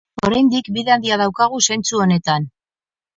[0.27, 2.49] Oraindik bide handia daukagu zentzu honetan.